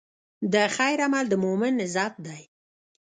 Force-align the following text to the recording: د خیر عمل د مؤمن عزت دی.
د 0.53 0.55
خیر 0.75 0.97
عمل 1.05 1.25
د 1.29 1.33
مؤمن 1.43 1.73
عزت 1.85 2.13
دی. 2.27 2.41